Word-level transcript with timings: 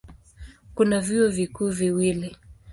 Kuna 0.75 1.01
vyuo 1.01 1.29
vikuu 1.29 1.69
viwili. 1.69 2.35